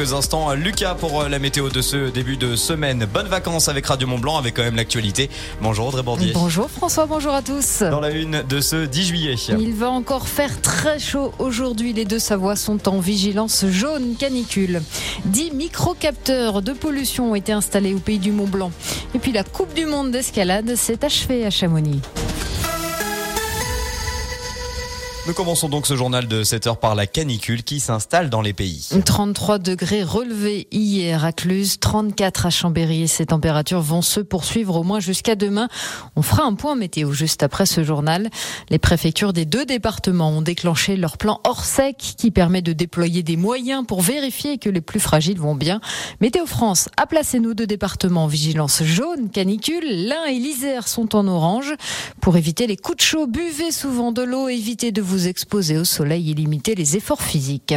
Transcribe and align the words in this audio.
quelques 0.00 0.14
instants 0.14 0.54
Lucas 0.54 0.94
pour 0.94 1.24
la 1.24 1.38
météo 1.38 1.68
de 1.68 1.82
ce 1.82 2.08
début 2.10 2.38
de 2.38 2.56
semaine. 2.56 3.06
Bonnes 3.12 3.26
vacances 3.26 3.68
avec 3.68 3.84
Radio 3.84 4.08
Mont 4.08 4.18
Blanc 4.18 4.38
avec 4.38 4.54
quand 4.54 4.62
même 4.62 4.76
l'actualité. 4.76 5.28
Bonjour 5.60 5.88
Audrey 5.88 6.02
Bordier. 6.02 6.32
Bonjour 6.32 6.70
François, 6.70 7.04
bonjour 7.04 7.34
à 7.34 7.42
tous. 7.42 7.82
Dans 7.82 8.00
la 8.00 8.10
une 8.10 8.42
de 8.48 8.60
ce 8.62 8.86
10 8.86 9.04
juillet. 9.04 9.34
Il 9.48 9.74
va 9.74 9.90
encore 9.90 10.26
faire 10.26 10.62
très 10.62 10.98
chaud 10.98 11.32
aujourd'hui. 11.38 11.92
Les 11.92 12.06
deux 12.06 12.18
Savoies 12.18 12.56
sont 12.56 12.88
en 12.88 12.98
vigilance 12.98 13.66
jaune 13.66 14.14
canicule. 14.18 14.80
10 15.26 15.50
microcapteurs 15.52 16.62
de 16.62 16.72
pollution 16.72 17.32
ont 17.32 17.34
été 17.34 17.52
installés 17.52 17.92
au 17.92 17.98
pays 17.98 18.18
du 18.18 18.32
Mont 18.32 18.46
Blanc. 18.46 18.72
Et 19.14 19.18
puis 19.18 19.32
la 19.32 19.44
Coupe 19.44 19.74
du 19.74 19.84
Monde 19.84 20.12
d'escalade 20.12 20.76
s'est 20.76 21.04
achevée 21.04 21.44
à 21.44 21.50
Chamonix. 21.50 22.00
Nous 25.26 25.34
commençons 25.34 25.68
donc 25.68 25.86
ce 25.86 25.96
journal 25.96 26.26
de 26.26 26.42
7 26.42 26.66
heures 26.66 26.80
par 26.80 26.94
la 26.94 27.06
canicule 27.06 27.62
qui 27.62 27.78
s'installe 27.78 28.30
dans 28.30 28.40
les 28.40 28.54
pays. 28.54 28.88
33 29.04 29.58
degrés 29.58 30.02
relevés 30.02 30.66
hier 30.72 31.26
à 31.26 31.32
Cluse, 31.32 31.78
34 31.78 32.46
à 32.46 32.50
Chambéry. 32.50 33.06
Ces 33.06 33.26
températures 33.26 33.82
vont 33.82 34.00
se 34.00 34.20
poursuivre 34.20 34.76
au 34.76 34.82
moins 34.82 34.98
jusqu'à 34.98 35.34
demain. 35.34 35.68
On 36.16 36.22
fera 36.22 36.44
un 36.44 36.54
point 36.54 36.74
météo 36.74 37.12
juste 37.12 37.42
après 37.42 37.66
ce 37.66 37.84
journal. 37.84 38.30
Les 38.70 38.78
préfectures 38.78 39.34
des 39.34 39.44
deux 39.44 39.66
départements 39.66 40.30
ont 40.30 40.40
déclenché 40.40 40.96
leur 40.96 41.18
plan 41.18 41.40
hors 41.44 41.66
sec 41.66 41.98
qui 41.98 42.30
permet 42.30 42.62
de 42.62 42.72
déployer 42.72 43.22
des 43.22 43.36
moyens 43.36 43.84
pour 43.86 44.00
vérifier 44.00 44.56
que 44.56 44.70
les 44.70 44.80
plus 44.80 45.00
fragiles 45.00 45.38
vont 45.38 45.54
bien. 45.54 45.82
Météo 46.22 46.46
France 46.46 46.88
a 46.96 47.06
placé 47.06 47.40
nos 47.40 47.52
deux 47.52 47.66
départements 47.66 48.24
en 48.24 48.28
vigilance 48.28 48.82
jaune, 48.84 49.28
canicule. 49.28 49.84
L'Ain 49.86 50.24
et 50.24 50.38
l'Isère 50.38 50.88
sont 50.88 51.14
en 51.14 51.28
orange. 51.28 51.74
Pour 52.22 52.38
éviter 52.38 52.66
les 52.66 52.78
coups 52.78 52.96
de 52.96 53.02
chaud, 53.02 53.26
buvez 53.26 53.70
souvent 53.70 54.12
de 54.12 54.22
l'eau, 54.22 54.48
évitez 54.48 54.92
de 54.92 55.02
vous 55.02 55.09
exposer 55.18 55.78
au 55.78 55.84
soleil 55.84 56.30
et 56.30 56.34
limiter 56.34 56.74
les 56.74 56.96
efforts 56.96 57.22
physiques. 57.22 57.74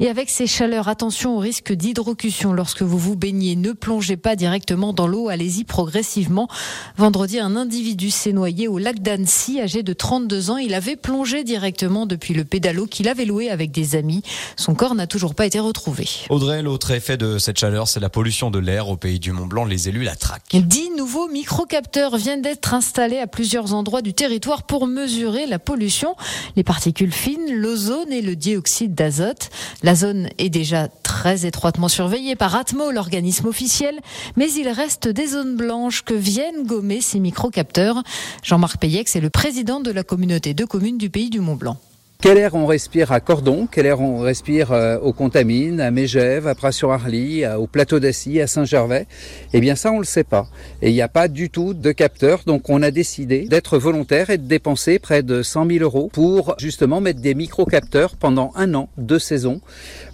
Et 0.00 0.08
avec 0.08 0.30
ces 0.30 0.46
chaleurs, 0.46 0.88
attention 0.88 1.36
au 1.36 1.38
risque 1.38 1.72
d'hydrocution 1.72 2.52
lorsque 2.52 2.82
vous 2.82 2.98
vous 2.98 3.16
baignez. 3.16 3.56
Ne 3.56 3.72
plongez 3.72 4.16
pas 4.16 4.36
directement 4.36 4.92
dans 4.92 5.06
l'eau, 5.06 5.28
allez-y 5.28 5.64
progressivement. 5.64 6.48
Vendredi, 6.96 7.38
un 7.38 7.56
individu 7.56 8.10
s'est 8.10 8.32
noyé 8.32 8.68
au 8.68 8.78
lac 8.78 9.00
d'Annecy, 9.00 9.60
âgé 9.60 9.82
de 9.82 9.92
32 9.92 10.50
ans. 10.50 10.56
Il 10.56 10.74
avait 10.74 10.96
plongé 10.96 11.44
directement 11.44 12.06
depuis 12.06 12.34
le 12.34 12.44
pédalo 12.44 12.86
qu'il 12.86 13.08
avait 13.08 13.24
loué 13.24 13.50
avec 13.50 13.70
des 13.70 13.96
amis. 13.96 14.22
Son 14.56 14.74
corps 14.74 14.94
n'a 14.94 15.06
toujours 15.06 15.34
pas 15.34 15.46
été 15.46 15.60
retrouvé. 15.60 16.08
Audrey, 16.30 16.62
l'autre 16.62 16.90
effet 16.90 17.16
de 17.16 17.38
cette 17.38 17.58
chaleur, 17.58 17.88
c'est 17.88 18.00
la 18.00 18.08
pollution 18.08 18.50
de 18.50 18.58
l'air 18.58 18.88
au 18.88 18.96
pays 18.96 19.18
du 19.18 19.32
Mont 19.32 19.46
Blanc. 19.46 19.64
Les 19.64 19.88
élus 19.88 20.04
la 20.04 20.16
traquent. 20.16 20.56
Dix 20.56 20.90
nouveaux 20.96 21.28
microcapteurs 21.28 22.16
viennent 22.16 22.42
d'être 22.42 22.74
installés 22.74 23.18
à 23.18 23.26
plusieurs 23.26 23.74
endroits 23.74 24.02
du 24.02 24.14
territoire 24.14 24.62
pour 24.64 24.86
mesurer 24.86 25.46
la 25.46 25.58
pollution. 25.58 26.14
Les 26.56 26.64
particules 26.72 27.12
fines, 27.12 27.52
l'ozone 27.52 28.10
et 28.10 28.22
le 28.22 28.34
dioxyde 28.34 28.94
d'azote. 28.94 29.50
La 29.82 29.94
zone 29.94 30.30
est 30.38 30.48
déjà 30.48 30.88
très 30.88 31.44
étroitement 31.44 31.88
surveillée 31.88 32.34
par 32.34 32.56
Atmo, 32.56 32.90
l'organisme 32.90 33.46
officiel, 33.46 34.00
mais 34.36 34.50
il 34.50 34.66
reste 34.70 35.06
des 35.06 35.26
zones 35.26 35.54
blanches 35.54 36.00
que 36.02 36.14
viennent 36.14 36.64
gommer 36.64 37.02
ces 37.02 37.20
microcapteurs. 37.20 38.02
Jean-Marc 38.42 38.78
Payex 38.78 39.14
est 39.14 39.20
le 39.20 39.28
président 39.28 39.80
de 39.80 39.90
la 39.90 40.02
communauté 40.02 40.54
de 40.54 40.64
communes 40.64 40.96
du 40.96 41.10
pays 41.10 41.28
du 41.28 41.40
Mont-Blanc. 41.40 41.76
Quel 42.22 42.38
air 42.38 42.54
on 42.54 42.66
respire 42.66 43.10
à 43.10 43.18
Cordon 43.18 43.66
Quel 43.68 43.84
air 43.84 44.00
on 44.00 44.20
respire 44.20 44.70
euh, 44.70 44.96
aux 45.00 45.12
Contamines, 45.12 45.80
à 45.80 45.90
Mégève, 45.90 46.46
à 46.46 46.54
Pras-sur-Arly, 46.54 47.44
au 47.58 47.66
plateau 47.66 47.98
d'Assy, 47.98 48.40
à 48.40 48.46
Saint-Gervais? 48.46 49.08
Eh 49.52 49.60
bien 49.60 49.74
ça, 49.74 49.90
on 49.90 49.98
le 49.98 50.04
sait 50.04 50.22
pas. 50.22 50.46
Et 50.82 50.90
il 50.90 50.92
n'y 50.92 51.02
a 51.02 51.08
pas 51.08 51.26
du 51.26 51.50
tout 51.50 51.74
de 51.74 51.90
capteurs. 51.90 52.42
Donc 52.46 52.70
on 52.70 52.80
a 52.80 52.92
décidé 52.92 53.46
d'être 53.48 53.76
volontaire 53.76 54.30
et 54.30 54.38
de 54.38 54.46
dépenser 54.46 55.00
près 55.00 55.24
de 55.24 55.42
100 55.42 55.66
000 55.66 55.82
euros 55.82 56.10
pour 56.12 56.54
justement 56.60 57.00
mettre 57.00 57.20
des 57.20 57.34
micro-capteurs 57.34 58.14
pendant 58.14 58.52
un 58.54 58.72
an, 58.74 58.88
deux 58.98 59.18
saisons, 59.18 59.60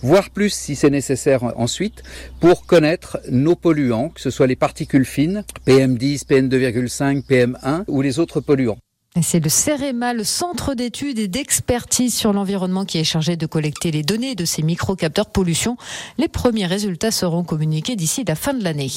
voire 0.01 0.31
plus 0.31 0.49
si 0.49 0.77
c'est 0.77 0.89
nécessaire 0.89 1.53
ensuite, 1.59 2.03
pour 2.41 2.65
connaître 2.65 3.21
nos 3.29 3.55
polluants, 3.55 4.09
que 4.09 4.23
ce 4.23 4.31
soit 4.31 4.47
les 4.47 4.57
particules 4.57 5.05
fines, 5.05 5.45
PM10, 5.67 6.25
PM2,5, 6.27 7.27
PM1 7.27 7.85
ou 7.87 8.01
les 8.01 8.19
autres 8.19 8.41
polluants. 8.41 8.79
C'est 9.23 9.41
le 9.41 9.49
CEREMA, 9.49 10.13
le 10.13 10.23
Centre 10.23 10.75
d'études 10.75 11.19
et 11.19 11.29
d'expertise 11.29 12.15
sur 12.15 12.33
l'environnement, 12.33 12.85
qui 12.85 12.99
est 12.99 13.05
chargé 13.05 13.37
de 13.37 13.47
collecter 13.47 13.91
les 13.91 14.03
données 14.03 14.35
de 14.35 14.45
ces 14.45 14.63
micro-capteurs 14.63 15.31
pollution. 15.31 15.77
Les 16.19 16.29
premiers 16.29 16.67
résultats 16.67 17.11
seront 17.11 17.43
communiqués 17.43 17.97
d'ici 17.97 18.23
la 18.27 18.35
fin 18.35 18.55
de 18.55 18.63
l'année. 18.63 18.91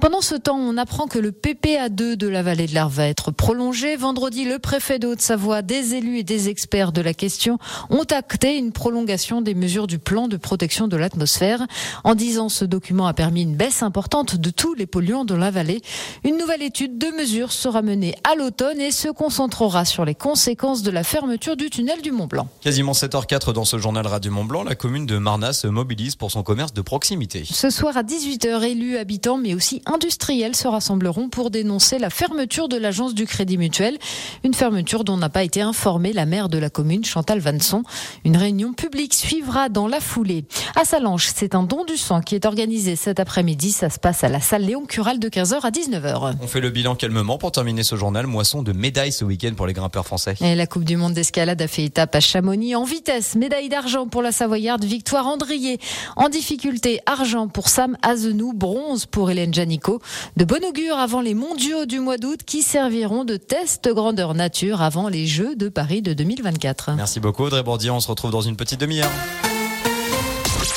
Pendant 0.00 0.20
ce 0.20 0.34
temps, 0.34 0.58
on 0.58 0.76
apprend 0.76 1.06
que 1.06 1.18
le 1.18 1.32
PPA2 1.32 2.14
de 2.14 2.28
la 2.28 2.42
vallée 2.42 2.66
de 2.66 2.74
l'Arve 2.74 2.94
va 2.94 3.08
être 3.08 3.30
prolongé. 3.30 3.96
Vendredi, 3.96 4.44
le 4.44 4.58
préfet 4.58 4.98
de 4.98 5.08
Haute-Savoie, 5.08 5.62
des 5.62 5.94
élus 5.94 6.18
et 6.18 6.24
des 6.24 6.48
experts 6.48 6.92
de 6.92 7.00
la 7.00 7.14
question 7.14 7.58
ont 7.90 8.06
acté 8.10 8.56
une 8.56 8.72
prolongation 8.72 9.40
des 9.40 9.54
mesures 9.54 9.86
du 9.86 9.98
plan 9.98 10.28
de 10.28 10.36
protection 10.36 10.88
de 10.88 10.96
l'atmosphère. 10.96 11.66
En 12.04 12.14
disant 12.14 12.48
ce 12.48 12.64
document 12.64 13.06
a 13.06 13.14
permis 13.14 13.42
une 13.42 13.56
baisse 13.56 13.82
importante 13.82 14.36
de 14.36 14.50
tous 14.50 14.74
les 14.74 14.86
polluants 14.86 15.24
de 15.24 15.34
la 15.34 15.50
vallée. 15.50 15.82
Une 16.22 16.36
nouvelle 16.36 16.62
étude 16.62 16.98
de 16.98 17.08
mesures 17.08 17.52
sera 17.52 17.82
menée 17.82 18.14
à 18.24 18.34
l'automne 18.36 18.80
et 18.80 18.90
se 18.90 19.08
concentrera 19.08 19.63
sur 19.64 20.04
les 20.04 20.14
conséquences 20.14 20.82
de 20.82 20.90
la 20.90 21.02
fermeture 21.02 21.56
du 21.56 21.70
tunnel 21.70 22.02
du 22.02 22.12
Mont 22.12 22.26
Blanc. 22.26 22.48
Quasiment 22.60 22.92
7h04 22.92 23.54
dans 23.54 23.64
ce 23.64 23.78
journal 23.78 24.06
Radio 24.06 24.30
Mont 24.30 24.44
Blanc, 24.44 24.62
la 24.62 24.74
commune 24.74 25.06
de 25.06 25.16
Marnas 25.16 25.54
se 25.54 25.66
mobilise 25.66 26.16
pour 26.16 26.30
son 26.30 26.42
commerce 26.42 26.74
de 26.74 26.82
proximité. 26.82 27.44
Ce 27.50 27.70
soir 27.70 27.96
à 27.96 28.02
18h, 28.02 28.62
élus, 28.62 28.98
habitants 28.98 29.38
mais 29.38 29.54
aussi 29.54 29.80
industriels 29.86 30.54
se 30.54 30.68
rassembleront 30.68 31.30
pour 31.30 31.50
dénoncer 31.50 31.98
la 31.98 32.10
fermeture 32.10 32.68
de 32.68 32.76
l'agence 32.76 33.14
du 33.14 33.24
Crédit 33.24 33.56
Mutuel. 33.56 33.96
Une 34.44 34.52
fermeture 34.52 35.02
dont 35.02 35.16
n'a 35.16 35.30
pas 35.30 35.44
été 35.44 35.62
informée 35.62 36.12
la 36.12 36.26
maire 36.26 36.50
de 36.50 36.58
la 36.58 36.68
commune, 36.68 37.04
Chantal 37.04 37.38
Vanson. 37.38 37.84
Une 38.26 38.36
réunion 38.36 38.74
publique 38.74 39.14
suivra 39.14 39.70
dans 39.70 39.88
la 39.88 40.00
foulée. 40.00 40.44
À 40.76 40.84
Salange, 40.84 41.30
c'est 41.34 41.54
un 41.54 41.62
don 41.62 41.86
du 41.86 41.96
sang 41.96 42.20
qui 42.20 42.34
est 42.34 42.44
organisé 42.44 42.96
cet 42.96 43.18
après-midi. 43.18 43.72
Ça 43.72 43.88
se 43.88 43.98
passe 43.98 44.24
à 44.24 44.28
la 44.28 44.40
salle 44.40 44.66
Léon 44.66 44.84
Cural 44.84 45.18
de 45.18 45.30
15h 45.30 45.60
à 45.62 45.70
19h. 45.70 46.34
On 46.42 46.46
fait 46.46 46.60
le 46.60 46.68
bilan 46.68 46.96
calmement 46.96 47.38
pour 47.38 47.50
terminer 47.50 47.82
ce 47.82 47.96
journal. 47.96 48.26
Moisson 48.26 48.62
de 48.62 48.72
médailles 48.72 49.12
ce 49.12 49.24
week-end 49.44 49.54
pour 49.56 49.66
les 49.66 49.72
grimpeurs 49.72 50.06
français. 50.06 50.34
Et 50.40 50.54
la 50.54 50.66
Coupe 50.66 50.84
du 50.84 50.96
Monde 50.96 51.14
d'escalade 51.14 51.60
a 51.60 51.68
fait 51.68 51.84
étape 51.84 52.14
à 52.14 52.20
Chamonix 52.20 52.74
en 52.74 52.84
vitesse. 52.84 53.34
Médaille 53.34 53.68
d'argent 53.68 54.06
pour 54.06 54.22
la 54.22 54.32
Savoyarde, 54.32 54.84
victoire 54.84 55.26
Andrier. 55.26 55.78
En 56.16 56.28
difficulté, 56.28 57.00
argent 57.06 57.48
pour 57.48 57.68
Sam 57.68 57.96
Azenou, 58.02 58.52
bronze 58.52 59.06
pour 59.06 59.30
Hélène 59.30 59.52
Janico. 59.52 60.00
De 60.36 60.44
bon 60.44 60.64
augure 60.64 60.98
avant 60.98 61.20
les 61.20 61.34
mondiaux 61.34 61.86
du 61.86 62.00
mois 62.00 62.18
d'août 62.18 62.40
qui 62.44 62.62
serviront 62.62 63.24
de 63.24 63.36
test 63.36 63.88
grandeur 63.88 64.34
nature 64.34 64.82
avant 64.82 65.08
les 65.08 65.26
Jeux 65.26 65.56
de 65.56 65.68
Paris 65.68 66.02
de 66.02 66.12
2024. 66.12 66.92
Merci 66.96 67.20
beaucoup 67.20 67.44
Audrey 67.44 67.62
Bordier. 67.62 67.90
On 67.90 68.00
se 68.00 68.08
retrouve 68.08 68.30
dans 68.30 68.40
une 68.40 68.56
petite 68.56 68.80
demi-heure. 68.80 69.10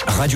Radio 0.08 0.36